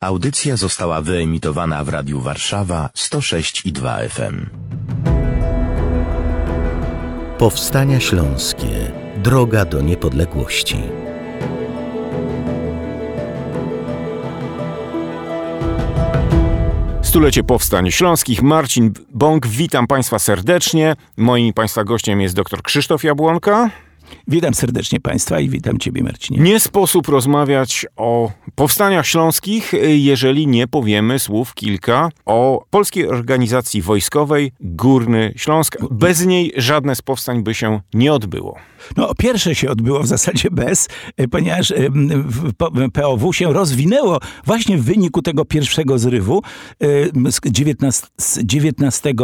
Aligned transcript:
Audycja 0.00 0.56
została 0.56 1.00
wyemitowana 1.00 1.84
w 1.84 1.88
Radiu 1.88 2.20
Warszawa 2.20 2.90
106 2.94 3.66
i 3.66 3.72
2 3.72 3.98
FM. 4.08 4.46
Powstania 7.38 8.00
Śląskie. 8.00 8.92
Droga 9.16 9.64
do 9.64 9.80
niepodległości. 9.80 10.76
Stulecie 17.02 17.44
Powstań 17.44 17.90
Śląskich. 17.90 18.42
Marcin 18.42 18.92
Bąk, 19.14 19.46
witam 19.46 19.86
Państwa 19.86 20.18
serdecznie. 20.18 20.96
Moim 21.16 21.52
Państwa 21.52 21.84
gościem 21.84 22.20
jest 22.20 22.34
dr 22.34 22.62
Krzysztof 22.62 23.04
Jabłonka. 23.04 23.70
Witam 24.28 24.54
serdecznie 24.54 25.00
Państwa 25.00 25.40
i 25.40 25.48
witam 25.48 25.78
Ciebie, 25.78 26.02
Marcinie. 26.02 26.40
Nie 26.40 26.60
sposób 26.60 27.08
rozmawiać 27.08 27.86
o 27.96 28.30
powstaniach 28.54 29.06
śląskich, 29.06 29.72
jeżeli 29.88 30.46
nie 30.46 30.66
powiemy 30.66 31.18
słów 31.18 31.54
kilka 31.54 32.10
o 32.26 32.64
Polskiej 32.70 33.08
Organizacji 33.08 33.82
Wojskowej 33.82 34.52
Górny 34.60 35.32
Śląsk. 35.36 35.76
Bez 35.90 36.26
niej 36.26 36.52
żadne 36.56 36.94
z 36.94 37.02
powstań 37.02 37.42
by 37.42 37.54
się 37.54 37.80
nie 37.94 38.12
odbyło. 38.12 38.56
No, 38.96 39.14
pierwsze 39.18 39.54
się 39.54 39.70
odbyło 39.70 40.02
w 40.02 40.06
zasadzie 40.06 40.50
bez, 40.50 40.88
e, 41.16 41.28
ponieważ 41.28 41.72
POW 42.92 43.36
się 43.36 43.52
rozwinęło 43.52 44.18
właśnie 44.46 44.78
w 44.78 44.84
wyniku 44.84 45.22
tego 45.22 45.44
pierwszego 45.44 45.98
zrywu 45.98 46.42
z 47.30 47.40
19, 47.50 48.06
z 48.20 48.38
19 48.38 49.14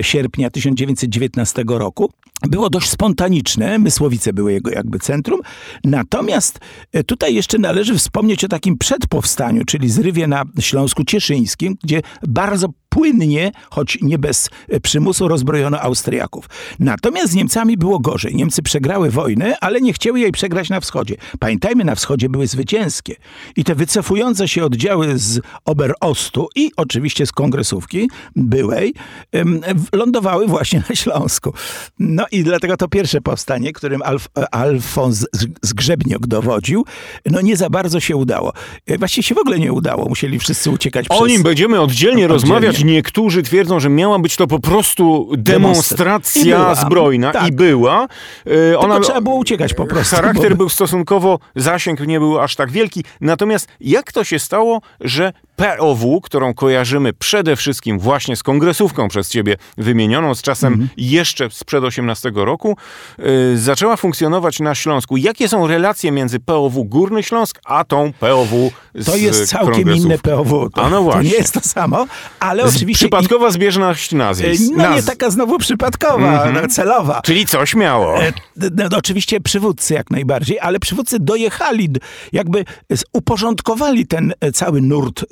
sierpnia 0.00 0.50
1919 0.50 1.64
roku. 1.66 2.10
Było 2.42 2.70
dość 2.70 2.90
spontaniczne, 2.90 3.78
Mysłowice 3.96 4.32
były 4.32 4.52
jego 4.52 4.70
jakby 4.70 4.98
centrum. 4.98 5.40
Natomiast 5.84 6.58
e, 6.92 7.04
tutaj 7.04 7.34
jeszcze 7.34 7.58
należy 7.58 7.98
wspomnieć 7.98 8.44
o 8.44 8.48
takim 8.48 8.78
przedpowstaniu, 8.78 9.64
czyli 9.64 9.90
zrywie 9.90 10.26
na 10.26 10.44
Śląsku 10.60 11.04
Cieszyńskim, 11.04 11.76
gdzie 11.84 12.02
bardzo 12.22 12.68
płynnie, 12.88 13.52
choć 13.70 13.98
nie 14.02 14.18
bez 14.18 14.50
e, 14.68 14.80
przymusu, 14.80 15.28
rozbrojono 15.28 15.80
Austriaków. 15.80 16.48
Natomiast 16.78 17.32
z 17.32 17.34
Niemcami 17.34 17.76
było 17.76 17.98
gorzej. 17.98 18.34
Niemcy 18.34 18.62
przegrały 18.62 19.10
wojnę, 19.10 19.56
ale 19.60 19.80
nie 19.80 19.92
chciały 19.92 20.20
jej 20.20 20.32
przegrać 20.32 20.70
na 20.70 20.80
wschodzie. 20.80 21.16
Pamiętajmy, 21.38 21.84
na 21.84 21.94
wschodzie 21.94 22.28
były 22.28 22.46
zwycięskie. 22.46 23.16
I 23.56 23.64
te 23.64 23.74
wycofujące 23.74 24.48
się 24.48 24.64
oddziały 24.64 25.18
z 25.18 25.40
Oberostu 25.64 26.48
i 26.54 26.70
oczywiście 26.76 27.26
z 27.26 27.32
kongresówki 27.32 28.10
byłej 28.36 28.94
lądowały 29.92 30.46
właśnie 30.46 30.82
na 30.88 30.94
Śląsku. 30.94 31.52
No 31.98 32.24
i 32.32 32.44
dlatego 32.44 32.76
to 32.76 32.88
pierwsze 32.88 33.20
powstanie, 33.20 33.72
którym 33.72 34.02
Alf, 34.02 34.28
Alfons 34.50 35.26
Zgrzebniok 35.62 36.26
dowodził, 36.26 36.84
no 37.26 37.40
nie 37.40 37.56
za 37.56 37.70
bardzo 37.70 38.00
się 38.00 38.16
udało. 38.16 38.52
E, 38.86 38.98
właściwie 38.98 39.22
się 39.22 39.34
w 39.34 39.38
ogóle 39.38 39.58
nie 39.58 39.72
udało. 39.72 40.08
Musieli 40.08 40.38
wszyscy 40.38 40.70
uciekać 40.70 41.06
O 41.08 41.26
nim 41.26 41.42
będziemy 41.42 41.80
oddzielnie, 41.80 42.06
oddzielnie 42.06 42.28
rozmawiać 42.28 42.75
niektórzy 42.84 43.42
twierdzą, 43.42 43.80
że 43.80 43.88
miała 43.88 44.18
być 44.18 44.36
to 44.36 44.46
po 44.46 44.58
prostu 44.58 45.30
demonstracja 45.36 46.72
I 46.72 46.76
zbrojna 46.76 47.32
tak. 47.32 47.48
i 47.48 47.52
była. 47.52 48.06
E, 48.72 48.78
ona, 48.78 49.00
trzeba 49.00 49.20
było 49.20 49.36
uciekać 49.36 49.74
po 49.74 49.86
prostu. 49.86 50.16
Charakter 50.16 50.50
bo... 50.50 50.56
był 50.56 50.68
stosunkowo, 50.68 51.38
zasięg 51.56 52.00
nie 52.00 52.18
był 52.18 52.40
aż 52.40 52.56
tak 52.56 52.70
wielki. 52.70 53.04
Natomiast 53.20 53.68
jak 53.80 54.12
to 54.12 54.24
się 54.24 54.38
stało, 54.38 54.80
że 55.00 55.32
POW, 55.56 56.20
którą 56.22 56.54
kojarzymy 56.54 57.12
przede 57.12 57.56
wszystkim 57.56 57.98
właśnie 57.98 58.36
z 58.36 58.42
kongresówką 58.42 59.08
przez 59.08 59.28
ciebie 59.28 59.56
wymienioną, 59.78 60.34
z 60.34 60.42
czasem 60.42 60.76
-hmm. 60.76 60.86
jeszcze 60.96 61.50
sprzed 61.50 61.84
18 61.84 62.32
roku, 62.34 62.76
yy, 63.18 63.58
zaczęła 63.58 63.96
funkcjonować 63.96 64.60
na 64.60 64.74
Śląsku. 64.74 65.16
Jakie 65.16 65.48
są 65.48 65.66
relacje 65.66 66.12
między 66.12 66.40
POW 66.40 66.84
Górny 66.84 67.22
Śląsk, 67.22 67.60
a 67.64 67.84
tą 67.84 68.12
POW 68.20 68.72
z 68.94 69.06
To 69.06 69.16
jest 69.16 69.46
całkiem 69.46 69.94
inne 69.94 70.18
POW. 70.18 70.70
To, 70.74 70.82
a 70.82 70.90
no 70.90 71.02
właśnie. 71.02 71.22
to 71.22 71.28
nie 71.28 71.40
jest 71.40 71.54
to 71.54 71.60
samo, 71.60 72.06
ale 72.40 72.65
oczywiście... 72.66 73.04
Przypadkowa 73.06 73.50
zbieżność 73.50 74.12
nazwisk. 74.12 74.72
No 74.76 74.82
Naz... 74.82 74.96
nie 74.96 75.02
taka 75.02 75.30
znowu 75.30 75.58
przypadkowa, 75.58 76.44
mm 76.44 76.64
-hmm. 76.64 76.68
celowa. 76.68 77.20
Czyli 77.22 77.46
coś 77.46 77.74
miało. 77.74 78.22
E, 78.22 78.32
no, 78.76 78.98
oczywiście 78.98 79.40
przywódcy 79.40 79.94
jak 79.94 80.10
najbardziej, 80.10 80.58
ale 80.60 80.78
przywódcy 80.78 81.18
dojechali, 81.20 81.90
jakby 82.32 82.64
uporządkowali 83.12 84.06
ten 84.06 84.34
e, 84.40 84.52
cały 84.52 84.80
nurt 84.80 85.22
e, 85.22 85.26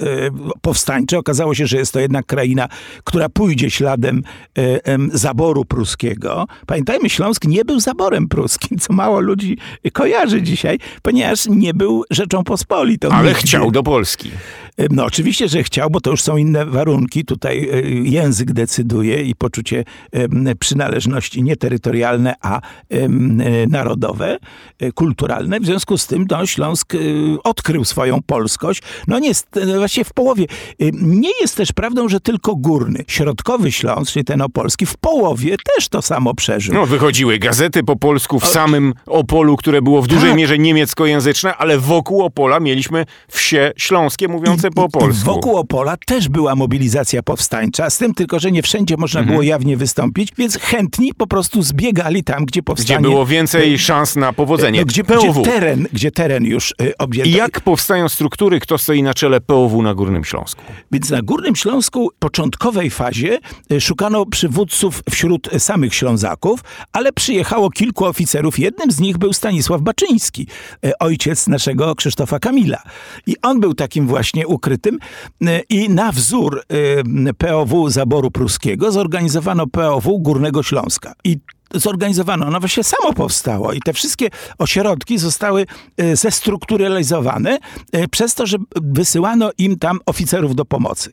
powstańczy. 0.60 1.18
Okazało 1.18 1.54
się, 1.54 1.66
że 1.66 1.76
jest 1.76 1.92
to 1.92 2.00
jednak 2.00 2.26
kraina, 2.26 2.68
która 3.04 3.28
pójdzie 3.28 3.70
śladem 3.70 4.22
zaboru 5.12 5.64
pruskiego. 5.64 6.46
Pamiętajmy, 6.66 7.10
Śląsk 7.10 7.44
nie 7.44 7.64
był 7.64 7.80
zaborem 7.80 8.28
pruskim, 8.28 8.78
co 8.78 8.92
mało 8.92 9.20
ludzi 9.20 9.58
kojarzy 9.92 10.42
dzisiaj, 10.42 10.78
ponieważ 11.02 11.46
nie 11.46 11.74
był 11.74 12.04
rzeczą 12.10 12.44
pospolitą. 12.44 13.08
Ale 13.08 13.28
nigdy. 13.28 13.40
chciał 13.40 13.70
do 13.70 13.82
Polski. 13.82 14.30
No 14.90 15.04
oczywiście, 15.04 15.48
że 15.48 15.62
chciał, 15.62 15.90
bo 15.90 16.00
to 16.00 16.10
już 16.10 16.22
są 16.22 16.36
inne 16.36 16.66
warunki. 16.66 17.24
Tutaj 17.24 17.68
e, 17.72 17.80
język 17.90 18.52
decyduje 18.52 19.22
i 19.22 19.34
poczucie 19.34 19.84
przynależności 20.58 21.42
nie 21.42 21.56
terytorialne, 21.56 22.34
a 22.40 22.60
narodowe, 23.68 24.38
e, 24.78 24.92
kulturalne. 24.92 25.60
W 25.60 25.66
związku 25.66 25.98
z 25.98 26.06
tym 26.06 26.26
no, 26.30 26.46
Śląsk 26.46 26.94
e, 26.94 26.98
odkrył 27.44 27.84
swoją 27.84 28.22
polskość. 28.22 28.82
No 29.08 29.18
nie, 29.18 29.32
właśnie 29.78 30.04
w 30.04 30.12
połowie. 30.12 30.46
Nie 30.92 31.30
jest 31.40 31.56
też 31.56 31.72
prawdą, 31.72 32.08
że 32.08 32.20
tylko 32.20 32.56
górny. 32.56 33.04
Środkowy 33.08 33.72
Śląsk, 33.72 34.12
czyli 34.12 34.24
ten 34.24 34.42
opolski, 34.42 34.86
w 34.86 34.96
połowie 34.96 35.56
też 35.74 35.88
to 35.88 36.02
samo 36.02 36.34
przeżył. 36.34 36.74
No 36.74 36.86
wychodziły 36.86 37.38
gazety 37.38 37.82
po 37.82 37.96
polsku 37.96 38.40
w 38.40 38.44
o... 38.44 38.46
samym 38.46 38.94
Opolu, 39.06 39.56
które 39.56 39.82
było 39.82 40.02
w 40.02 40.06
dużej 40.06 40.30
tak. 40.30 40.38
mierze 40.38 40.58
niemieckojęzyczne, 40.58 41.56
ale 41.56 41.78
wokół 41.78 42.22
Opola 42.22 42.60
mieliśmy 42.60 43.04
wsie 43.28 43.72
śląskie 43.76 44.28
mówiące 44.28 44.63
po 44.70 44.88
polsku. 44.88 45.24
Wokół 45.24 45.56
Opola 45.56 45.96
też 46.06 46.28
była 46.28 46.54
mobilizacja 46.54 47.22
powstańcza, 47.22 47.90
z 47.90 47.98
tym 47.98 48.14
tylko, 48.14 48.38
że 48.38 48.52
nie 48.52 48.62
wszędzie 48.62 48.96
można 48.96 49.20
mhm. 49.20 49.34
było 49.34 49.42
jawnie 49.42 49.76
wystąpić, 49.76 50.28
więc 50.38 50.58
chętni 50.58 51.14
po 51.14 51.26
prostu 51.26 51.62
zbiegali 51.62 52.24
tam, 52.24 52.44
gdzie 52.44 52.62
powstanie... 52.62 53.00
Gdzie 53.00 53.08
było 53.08 53.26
więcej 53.26 53.78
szans 53.78 54.16
na 54.16 54.32
powodzenie. 54.32 54.80
No, 54.80 54.86
gdzie, 54.86 55.02
gdzie, 55.02 55.42
teren, 55.44 55.86
gdzie 55.92 56.10
teren 56.10 56.44
już 56.44 56.74
y, 56.82 56.96
objęto. 56.98 57.30
I 57.30 57.32
jak 57.32 57.60
powstają 57.60 58.08
struktury, 58.08 58.60
kto 58.60 58.78
stoi 58.78 59.02
na 59.02 59.14
czele 59.14 59.40
POW 59.40 59.82
na 59.82 59.94
Górnym 59.94 60.24
Śląsku? 60.24 60.62
Więc 60.92 61.10
na 61.10 61.22
Górnym 61.22 61.56
Śląsku 61.56 62.10
w 62.16 62.18
początkowej 62.18 62.90
fazie 62.90 63.38
y, 63.72 63.80
szukano 63.80 64.26
przywódców 64.26 65.02
wśród 65.10 65.48
samych 65.58 65.94
Ślązaków, 65.94 66.60
ale 66.92 67.12
przyjechało 67.12 67.70
kilku 67.70 68.04
oficerów. 68.04 68.58
Jednym 68.58 68.90
z 68.90 69.00
nich 69.00 69.18
był 69.18 69.32
Stanisław 69.32 69.80
Baczyński, 69.82 70.46
y, 70.86 70.98
ojciec 70.98 71.46
naszego 71.46 71.94
Krzysztofa 71.94 72.38
Kamila. 72.38 72.82
I 73.26 73.36
on 73.42 73.60
był 73.60 73.74
takim 73.74 74.06
właśnie 74.06 74.46
ukrytym 74.54 74.98
e, 75.46 75.60
i 75.68 75.88
na 75.88 76.12
wzór 76.12 76.62
e, 77.26 77.34
POW 77.34 77.90
zaboru 77.90 78.30
pruskiego 78.30 78.92
zorganizowano 78.92 79.66
POW 79.66 80.20
Górnego 80.20 80.62
Śląska. 80.62 81.12
I 81.24 81.38
zorganizowano, 81.74 82.46
ono 82.46 82.60
właśnie 82.60 82.84
samo 82.84 83.12
powstało 83.12 83.72
i 83.72 83.80
te 83.80 83.92
wszystkie 83.92 84.28
ośrodki 84.58 85.18
zostały 85.18 85.66
e, 85.96 86.16
zestrukturalizowane 86.16 87.58
przez 88.10 88.34
to, 88.34 88.46
że 88.46 88.58
wysyłano 88.76 89.50
im 89.58 89.78
tam 89.78 90.00
oficerów 90.06 90.54
do 90.54 90.64
pomocy. 90.64 91.12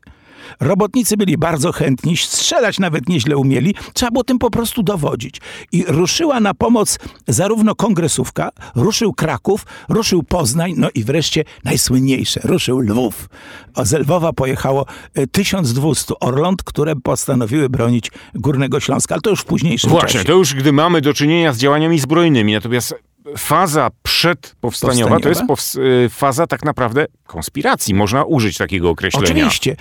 Robotnicy 0.59 1.17
byli 1.17 1.37
bardzo 1.37 1.71
chętni, 1.71 2.17
strzelać 2.17 2.79
nawet 2.79 3.09
nieźle 3.09 3.37
umieli, 3.37 3.75
trzeba 3.93 4.11
było 4.11 4.23
tym 4.23 4.39
po 4.39 4.49
prostu 4.49 4.83
dowodzić. 4.83 5.41
I 5.71 5.85
ruszyła 5.87 6.39
na 6.39 6.53
pomoc 6.53 6.99
zarówno 7.27 7.75
kongresówka, 7.75 8.49
ruszył 8.75 9.13
Kraków, 9.13 9.65
ruszył 9.89 10.23
Poznań, 10.23 10.73
no 10.77 10.89
i 10.95 11.03
wreszcie 11.03 11.43
najsłynniejsze, 11.63 12.39
ruszył 12.43 12.79
Lwów. 12.79 13.29
O 13.75 13.85
z 13.85 13.93
Lwowa 13.93 14.33
pojechało 14.33 14.85
1200 15.31 16.13
e, 16.13 16.19
orląt, 16.19 16.63
które 16.63 16.95
postanowiły 16.95 17.69
bronić 17.69 18.11
Górnego 18.35 18.79
Śląska, 18.79 19.15
ale 19.15 19.21
to 19.21 19.29
już 19.29 19.39
w 19.39 19.45
późniejszym 19.45 19.89
Właśnie, 19.89 20.07
czasie. 20.07 20.25
to 20.25 20.33
już 20.33 20.53
gdy 20.53 20.73
mamy 20.73 21.01
do 21.01 21.13
czynienia 21.13 21.53
z 21.53 21.57
działaniami 21.57 21.99
zbrojnymi, 21.99 22.53
natomiast 22.53 22.95
faza 23.37 23.89
przedpowstaniowa 24.03 25.19
to 25.19 25.29
jest 25.29 25.41
y, 25.75 26.09
faza 26.09 26.47
tak 26.47 26.65
naprawdę 26.65 27.05
konspiracji. 27.25 27.93
Można 27.93 28.23
użyć 28.23 28.57
takiego 28.57 28.89
określenia. 28.89 29.25
Oczywiście. 29.25 29.75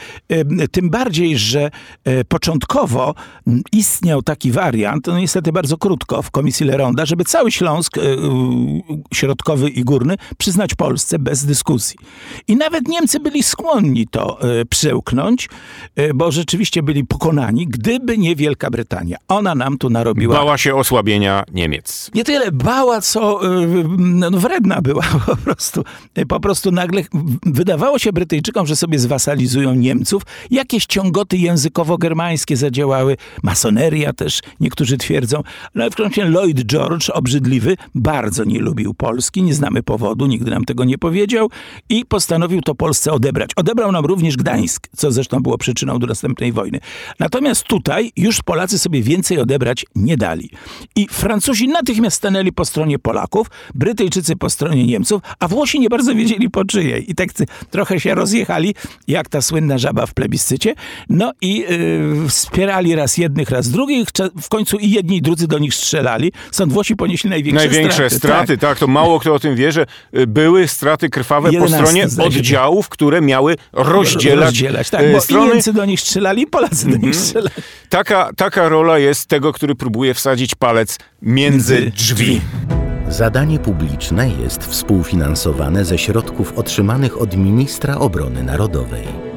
Tym 0.70 0.90
bardziej, 0.90 1.38
że 1.38 1.70
e, 2.04 2.24
początkowo 2.24 3.14
istniał 3.72 4.22
taki 4.22 4.52
wariant, 4.52 5.06
no 5.06 5.18
niestety 5.18 5.52
bardzo 5.52 5.78
krótko, 5.78 6.22
w 6.22 6.30
Komisji 6.30 6.66
Leronda, 6.66 7.06
żeby 7.06 7.24
cały 7.24 7.52
Śląsk 7.52 7.96
środkowy 9.14 9.70
i 9.70 9.84
górny 9.84 10.16
przyznać 10.38 10.74
Polsce 10.74 11.18
bez 11.18 11.44
dyskusji. 11.44 11.98
I 12.48 12.56
nawet 12.56 12.88
Niemcy 12.88 13.20
byli 13.20 13.42
skłonni 13.42 14.06
to 14.06 14.38
przełknąć, 14.70 15.48
bo 16.14 16.32
rzeczywiście 16.32 16.82
byli 16.82 17.04
pokonani, 17.06 17.66
gdyby 17.66 18.18
nie 18.18 18.36
Wielka 18.36 18.70
Brytania. 18.70 19.16
Ona 19.28 19.54
nam 19.54 19.78
tu 19.78 19.90
narobiła... 19.90 20.36
Bała 20.36 20.58
się 20.58 20.74
osłabienia 20.74 21.44
Niemiec. 21.52 22.10
Nie 22.14 22.24
tyle 22.24 22.52
bała, 22.52 23.00
co 23.00 23.29
no, 23.98 24.30
wredna 24.30 24.82
była 24.82 25.02
po 25.26 25.36
prostu. 25.36 25.84
Po 26.28 26.40
prostu 26.40 26.70
nagle 26.70 27.02
wydawało 27.46 27.98
się 27.98 28.12
Brytyjczykom, 28.12 28.66
że 28.66 28.76
sobie 28.76 28.98
zwasalizują 28.98 29.74
Niemców. 29.74 30.22
Jakieś 30.50 30.86
ciągoty 30.86 31.36
językowo-germańskie 31.36 32.56
zadziałały, 32.56 33.16
masoneria 33.42 34.12
też 34.12 34.40
niektórzy 34.60 34.96
twierdzą. 34.96 35.42
No 35.74 35.90
w 35.90 35.94
końcu 35.94 36.20
Lloyd 36.22 36.64
George, 36.64 37.10
obrzydliwy, 37.10 37.76
bardzo 37.94 38.44
nie 38.44 38.58
lubił 38.58 38.94
Polski, 38.94 39.42
nie 39.42 39.54
znamy 39.54 39.82
powodu, 39.82 40.26
nigdy 40.26 40.50
nam 40.50 40.64
tego 40.64 40.84
nie 40.84 40.98
powiedział 40.98 41.50
i 41.88 42.04
postanowił 42.04 42.60
to 42.60 42.74
Polsce 42.74 43.12
odebrać. 43.12 43.50
Odebrał 43.56 43.92
nam 43.92 44.04
również 44.04 44.36
Gdańsk, 44.36 44.88
co 44.96 45.12
zresztą 45.12 45.40
było 45.40 45.58
przyczyną 45.58 45.98
do 45.98 46.06
następnej 46.06 46.52
wojny. 46.52 46.80
Natomiast 47.18 47.62
tutaj 47.64 48.12
już 48.16 48.42
Polacy 48.42 48.78
sobie 48.78 49.02
więcej 49.02 49.38
odebrać 49.38 49.86
nie 49.94 50.16
dali. 50.16 50.50
I 50.96 51.06
Francuzi 51.10 51.68
natychmiast 51.68 52.16
stanęli 52.16 52.52
po 52.52 52.64
stronie 52.64 52.98
Polaków, 52.98 53.19
Brytyjczycy 53.74 54.36
po 54.36 54.50
stronie 54.50 54.86
Niemców, 54.86 55.22
a 55.38 55.48
Włosi 55.48 55.80
nie 55.80 55.88
bardzo 55.88 56.14
wiedzieli 56.14 56.50
po 56.50 56.64
czyjej. 56.64 57.10
I 57.10 57.14
tak 57.14 57.28
trochę 57.70 58.00
się 58.00 58.14
rozjechali, 58.14 58.74
jak 59.08 59.28
ta 59.28 59.42
słynna 59.42 59.78
żaba 59.78 60.06
w 60.06 60.14
plebiscycie. 60.14 60.74
No 61.08 61.32
i 61.40 61.58
yy, 61.58 62.28
wspierali 62.28 62.94
raz 62.94 63.18
jednych, 63.18 63.50
raz 63.50 63.70
drugich. 63.70 64.08
W 64.42 64.48
końcu 64.48 64.76
i 64.76 64.90
jedni, 64.90 65.16
i 65.16 65.22
drudzy 65.22 65.48
do 65.48 65.58
nich 65.58 65.74
strzelali. 65.74 66.32
Stąd 66.50 66.72
Włosi 66.72 66.96
ponieśli 66.96 67.30
największe, 67.30 67.66
największe 67.66 68.10
straty. 68.10 68.16
straty 68.16 68.58
tak. 68.58 68.70
tak. 68.70 68.78
to 68.78 68.86
mało 68.86 69.20
kto 69.20 69.34
o 69.34 69.38
tym 69.38 69.56
wie, 69.56 69.72
że 69.72 69.86
y, 70.16 70.26
były 70.26 70.68
straty 70.68 71.08
krwawe 71.08 71.52
po 71.52 71.68
stronie 71.68 72.06
oddziałów, 72.18 72.88
które 72.88 73.20
miały 73.20 73.56
rozdzielać, 73.72 74.44
rozdzielać 74.44 74.90
tak, 74.90 75.12
bo 75.12 75.20
strony. 75.20 75.46
I 75.46 75.52
Niemcy 75.52 75.72
do 75.72 75.84
nich 75.84 76.00
strzelali, 76.00 76.42
i 76.42 76.46
Polacy 76.46 76.84
do 76.84 76.96
nich 76.96 77.04
mhm. 77.04 77.14
strzelali. 77.14 77.54
Taka, 77.88 78.30
taka 78.36 78.68
rola 78.68 78.98
jest 78.98 79.26
tego, 79.26 79.52
który 79.52 79.74
próbuje 79.74 80.14
wsadzić 80.14 80.54
palec 80.54 80.98
między 81.22 81.92
drzwi. 81.96 82.40
Zadanie 83.10 83.58
publiczne 83.58 84.28
jest 84.28 84.64
współfinansowane 84.64 85.84
ze 85.84 85.98
środków 85.98 86.58
otrzymanych 86.58 87.20
od 87.20 87.36
ministra 87.36 87.98
obrony 87.98 88.42
narodowej. 88.42 89.29